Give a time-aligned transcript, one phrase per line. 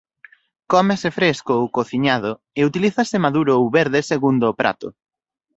[0.73, 4.87] Cómese fresco ou cociñado e utilízase maduro ou verde segundo o prato.